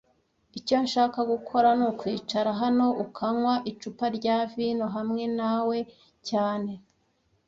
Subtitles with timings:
[0.59, 5.77] Icyo nshaka gukora nukwicara hano ukanywa icupa rya vino hamwe nawe
[6.29, 6.71] cyane